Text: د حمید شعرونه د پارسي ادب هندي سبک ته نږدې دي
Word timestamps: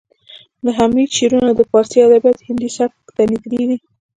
د 0.63 0.65
حمید 0.77 1.09
شعرونه 1.17 1.51
د 1.55 1.61
پارسي 1.71 1.97
ادب 2.05 2.23
هندي 2.47 2.69
سبک 2.77 3.01
ته 3.15 3.21
نږدې 3.31 3.61
دي 3.69 3.77